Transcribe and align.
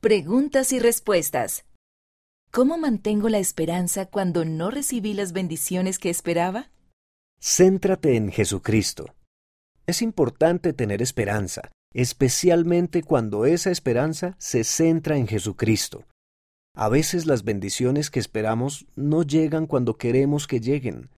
Preguntas 0.00 0.72
y 0.72 0.78
respuestas. 0.78 1.64
¿Cómo 2.52 2.78
mantengo 2.78 3.28
la 3.28 3.40
esperanza 3.40 4.06
cuando 4.06 4.44
no 4.44 4.70
recibí 4.70 5.12
las 5.12 5.32
bendiciones 5.32 5.98
que 5.98 6.08
esperaba? 6.08 6.70
Céntrate 7.40 8.14
en 8.14 8.30
Jesucristo. 8.30 9.16
Es 9.88 10.00
importante 10.00 10.72
tener 10.72 11.02
esperanza, 11.02 11.72
especialmente 11.92 13.02
cuando 13.02 13.44
esa 13.44 13.72
esperanza 13.72 14.36
se 14.38 14.62
centra 14.62 15.16
en 15.16 15.26
Jesucristo. 15.26 16.04
A 16.76 16.88
veces 16.88 17.26
las 17.26 17.42
bendiciones 17.42 18.08
que 18.08 18.20
esperamos 18.20 18.86
no 18.94 19.24
llegan 19.24 19.66
cuando 19.66 19.96
queremos 19.98 20.46
que 20.46 20.60
lleguen. 20.60 21.10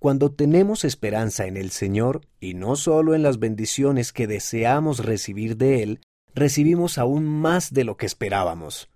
Cuando 0.00 0.32
tenemos 0.32 0.86
esperanza 0.86 1.44
en 1.44 1.58
el 1.58 1.70
Señor 1.70 2.22
y 2.40 2.54
no 2.54 2.76
solo 2.76 3.14
en 3.14 3.22
las 3.22 3.38
bendiciones 3.38 4.14
que 4.14 4.26
deseamos 4.26 5.04
recibir 5.04 5.58
de 5.58 5.82
Él, 5.82 6.00
recibimos 6.34 6.98
aún 6.98 7.26
más 7.26 7.72
de 7.72 7.84
lo 7.84 7.96
que 7.96 8.06
esperábamos. 8.06 8.90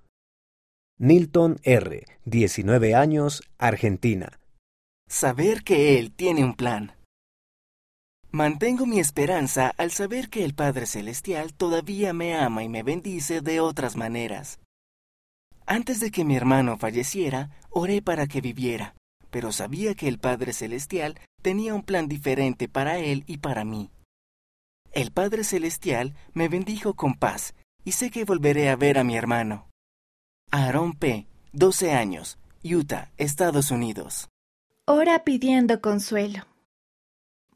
Nilton 0.98 1.60
R., 1.62 2.04
19 2.24 2.94
años, 2.94 3.42
Argentina. 3.58 4.40
Saber 5.08 5.62
que 5.62 5.98
Él 5.98 6.12
tiene 6.12 6.44
un 6.44 6.54
plan. 6.54 6.92
Mantengo 8.30 8.84
mi 8.84 9.00
esperanza 9.00 9.72
al 9.78 9.90
saber 9.90 10.28
que 10.28 10.44
el 10.44 10.54
Padre 10.54 10.86
Celestial 10.86 11.54
todavía 11.54 12.12
me 12.12 12.36
ama 12.36 12.62
y 12.62 12.68
me 12.68 12.82
bendice 12.82 13.40
de 13.40 13.60
otras 13.60 13.96
maneras. 13.96 14.58
Antes 15.64 16.00
de 16.00 16.10
que 16.10 16.24
mi 16.24 16.36
hermano 16.36 16.76
falleciera, 16.76 17.50
oré 17.70 18.02
para 18.02 18.26
que 18.26 18.40
viviera, 18.40 18.94
pero 19.30 19.52
sabía 19.52 19.94
que 19.94 20.08
el 20.08 20.18
Padre 20.18 20.52
Celestial 20.52 21.18
tenía 21.42 21.74
un 21.74 21.82
plan 21.82 22.08
diferente 22.08 22.68
para 22.68 22.98
él 22.98 23.24
y 23.26 23.38
para 23.38 23.64
mí. 23.64 23.90
El 24.92 25.12
Padre 25.12 25.44
Celestial 25.44 26.14
me 26.32 26.48
bendijo 26.48 26.94
con 26.94 27.14
paz 27.14 27.54
y 27.84 27.92
sé 27.92 28.10
que 28.10 28.24
volveré 28.24 28.68
a 28.68 28.76
ver 28.76 28.98
a 28.98 29.04
mi 29.04 29.16
hermano. 29.16 29.68
Aaron 30.50 30.94
P., 30.94 31.26
12 31.52 31.92
años, 31.92 32.38
Utah, 32.64 33.10
Estados 33.16 33.70
Unidos. 33.70 34.28
Ora 34.86 35.24
pidiendo 35.24 35.80
consuelo. 35.80 36.46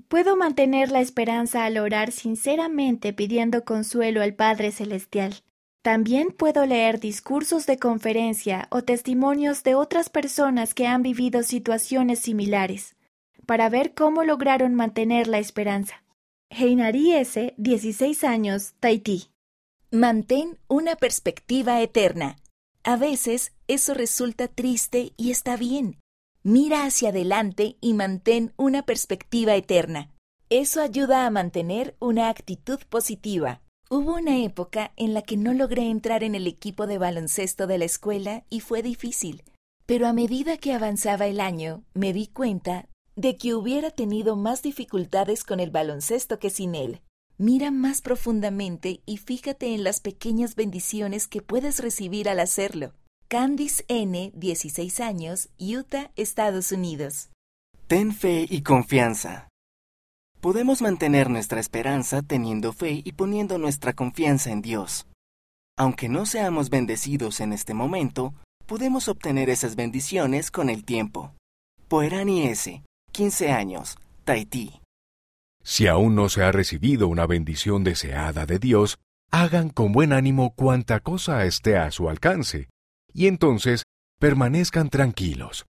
Puedo 0.09 0.37
mantener 0.37 0.91
la 0.91 1.01
esperanza 1.01 1.65
al 1.65 1.79
orar 1.79 2.13
sinceramente 2.13 3.15
pidiendo 3.15 3.65
consuelo 3.65 4.21
al 4.21 4.35
Padre 4.35 4.71
Celestial. 4.71 5.43
También 5.81 6.29
puedo 6.29 6.67
leer 6.67 7.01
discursos 7.01 7.67
de 7.67 7.79
conferencia 7.79 8.69
o 8.71 8.83
testimonios 8.83 9.63
de 9.63 9.75
otras 9.75 10.11
personas 10.11 10.75
que 10.75 10.87
han 10.87 11.03
vivido 11.03 11.43
situaciones 11.43 12.21
similares, 12.21 12.95
para 13.47 13.69
ver 13.69 13.95
cómo 13.95 14.23
lograron 14.23 14.75
mantener 14.75 15.27
la 15.27 15.39
esperanza. 15.39 16.02
Heinari 16.55 17.15
S., 17.15 17.55
16 17.57 18.25
años, 18.25 18.75
Tahití. 18.79 19.31
Mantén 19.91 20.59
una 20.69 20.97
perspectiva 20.97 21.81
eterna. 21.81 22.37
A 22.85 22.97
veces 22.97 23.53
eso 23.69 23.95
resulta 23.95 24.49
triste 24.49 25.15
y 25.17 25.31
está 25.31 25.57
bien. 25.57 25.99
Mira 26.43 26.85
hacia 26.85 27.09
adelante 27.09 27.77
y 27.81 27.95
mantén 27.95 28.53
una 28.59 28.83
perspectiva 28.83 29.55
eterna. 29.55 30.11
Eso 30.51 30.83
ayuda 30.83 31.25
a 31.25 31.31
mantener 31.31 31.97
una 32.01 32.29
actitud 32.29 32.81
positiva. 32.87 33.63
Hubo 33.89 34.17
una 34.17 34.45
época 34.45 34.93
en 34.97 35.15
la 35.15 35.23
que 35.23 35.39
no 35.39 35.55
logré 35.55 35.89
entrar 35.89 36.23
en 36.23 36.35
el 36.35 36.47
equipo 36.47 36.87
de 36.87 36.99
baloncesto 36.99 37.67
de 37.67 37.79
la 37.79 37.87
escuela 37.87 38.45
y 38.51 38.61
fue 38.61 38.83
difícil, 38.83 39.43
pero 39.87 40.07
a 40.07 40.13
medida 40.13 40.59
que 40.59 40.75
avanzaba 40.75 41.27
el 41.27 41.41
año 41.41 41.83
me 41.95 42.13
di 42.13 42.27
cuenta 42.27 42.89
de 43.17 43.37
que 43.37 43.55
hubiera 43.55 43.91
tenido 43.91 44.37
más 44.37 44.63
dificultades 44.63 45.45
con 45.45 45.61
el 45.61 45.71
baloncesto 45.71 46.39
que 46.39 46.51
sin 46.51 46.75
él. 46.75 47.01
Mira 47.39 47.71
más 47.71 48.03
profundamente 48.03 49.01
y 49.07 49.17
fíjate 49.17 49.75
en 49.75 49.85
las 49.85 50.01
pequeñas 50.01 50.55
bendiciones 50.55 51.27
que 51.27 51.43
puedes 51.43 51.81
recibir 51.81 52.29
al 52.29 52.41
hacerlo. 52.41 52.93
Candice 53.29 53.85
N., 53.89 54.31
16 54.35 55.01
años, 55.01 55.49
Utah, 55.59 56.13
Estados 56.17 56.71
Unidos. 56.73 57.31
Ten 57.87 58.13
fe 58.13 58.47
y 58.49 58.63
confianza. 58.63 59.49
Podemos 60.41 60.83
mantener 60.83 61.31
nuestra 61.31 61.61
esperanza 61.61 62.23
teniendo 62.23 62.73
fe 62.73 63.03
y 63.05 63.13
poniendo 63.13 63.59
nuestra 63.59 63.93
confianza 63.93 64.51
en 64.51 64.61
Dios. 64.61 65.07
Aunque 65.77 66.09
no 66.09 66.27
seamos 66.27 66.69
bendecidos 66.69 67.41
en 67.41 67.53
este 67.53 67.75
momento, 67.75 68.35
podemos 68.67 69.09
obtener 69.09 69.51
esas 69.51 69.77
bendiciones 69.77 70.51
con 70.51 70.69
el 70.69 70.85
tiempo. 70.85 71.35
Poerani 71.89 72.43
S., 72.49 72.83
15 73.13 73.53
años, 73.53 73.97
Tahití. 74.25 74.81
Si 75.63 75.87
aún 75.87 76.15
no 76.15 76.29
se 76.29 76.43
ha 76.43 76.51
recibido 76.51 77.07
una 77.09 77.27
bendición 77.27 77.85
deseada 77.85 78.47
de 78.47 78.59
Dios, 78.59 78.99
hagan 79.31 79.71
con 79.71 79.93
buen 79.93 80.13
ánimo 80.13 80.55
cuanta 80.55 81.01
cosa 81.01 81.45
esté 81.45 81.77
a 81.77 81.91
su 81.91 82.09
alcance 82.09 82.69
y 83.15 83.27
entonces 83.27 83.85
permanezcan 84.19 84.89
tranquilos. 84.89 85.67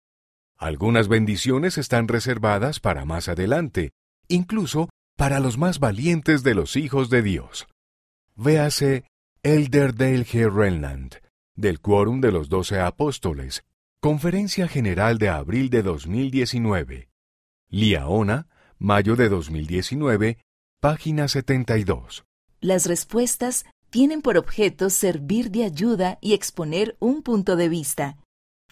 Algunas 0.57 1.07
bendiciones 1.07 1.77
están 1.77 2.07
reservadas 2.07 2.79
para 2.79 3.03
más 3.05 3.27
adelante, 3.27 3.91
incluso 4.27 4.89
para 5.17 5.39
los 5.39 5.57
más 5.57 5.79
valientes 5.79 6.43
de 6.43 6.55
los 6.55 6.75
hijos 6.75 7.09
de 7.09 7.23
Dios. 7.23 7.67
Véase 8.35 9.05
Elder 9.43 9.95
Dale 9.95 10.25
G. 10.25 10.53
Renland, 10.53 11.15
del 11.55 11.79
Quórum 11.79 12.21
de 12.21 12.31
los 12.31 12.49
Doce 12.49 12.79
Apóstoles, 12.79 13.63
Conferencia 13.99 14.67
General 14.67 15.17
de 15.17 15.29
abril 15.29 15.69
de 15.69 15.81
2019. 15.81 17.10
Liaona, 17.73 18.49
mayo 18.79 19.15
de 19.15 19.29
2019, 19.29 20.39
página 20.81 21.29
72. 21.29 22.25
Las 22.59 22.85
respuestas 22.85 23.65
tienen 23.89 24.21
por 24.21 24.37
objeto 24.37 24.89
servir 24.89 25.51
de 25.51 25.63
ayuda 25.63 26.17
y 26.19 26.33
exponer 26.33 26.97
un 26.99 27.23
punto 27.23 27.55
de 27.55 27.69
vista, 27.69 28.17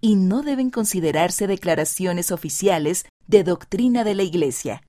y 0.01 0.17
no 0.17 0.41
deben 0.41 0.69
considerarse 0.69 1.47
declaraciones 1.47 2.29
oficiales 2.29 3.05
de 3.25 3.45
doctrina 3.45 4.03
de 4.03 4.15
la 4.15 4.23
Iglesia. 4.23 4.77